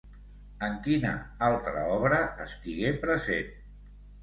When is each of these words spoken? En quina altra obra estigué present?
En 0.67 0.79
quina 0.87 1.11
altra 1.49 1.85
obra 1.99 2.23
estigué 2.47 2.95
present? 3.07 3.55